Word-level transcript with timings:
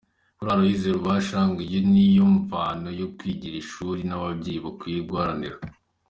Kuri 0.37 0.49
Aloys 0.53 0.83
Rubasha 0.95 1.39
ngo 1.49 1.59
iyo 1.67 1.81
niyo 1.91 2.25
mvano 2.37 2.87
yo 2.99 3.07
kwigira 3.15 3.55
ishuri 3.63 4.01
n’ababyeyi 4.05 4.59
bakwiye 4.65 4.99
guharanira. 5.09 5.57